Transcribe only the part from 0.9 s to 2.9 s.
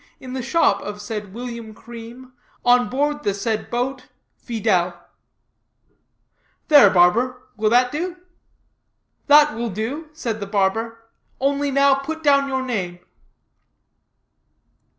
said William Cream, on